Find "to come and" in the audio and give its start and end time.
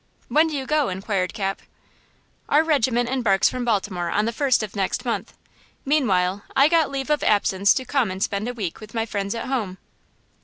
7.75-8.23